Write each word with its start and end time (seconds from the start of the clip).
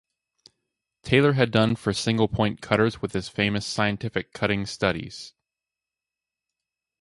Taylor 1.03 1.33
had 1.33 1.51
done 1.51 1.75
for 1.75 1.93
single-point 1.93 2.59
cutters 2.59 3.03
with 3.03 3.11
his 3.13 3.29
famous 3.29 3.67
scientific 3.67 4.33
cutting 4.33 4.65
studies. 4.65 5.35